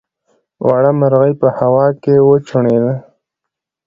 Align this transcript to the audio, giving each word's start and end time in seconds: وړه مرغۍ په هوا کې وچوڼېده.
وړه 0.67 0.91
مرغۍ 0.99 1.33
په 1.41 1.47
هوا 1.57 1.87
کې 2.03 2.13
وچوڼېده. 2.27 2.93